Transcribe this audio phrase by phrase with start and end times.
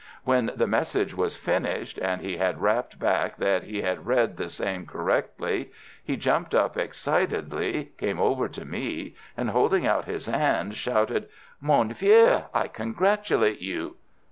[0.23, 4.49] When the message was finished, and he had rapped back that he had read the
[4.49, 5.69] same correctly,
[6.03, 11.29] he jumped up excitedly, came over to me and, holding out his hand, shouted:
[11.61, 13.97] "Mon vieux, I congratulate you!"